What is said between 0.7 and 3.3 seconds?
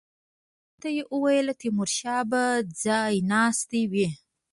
ته یې وویل تیمورشاه به ځای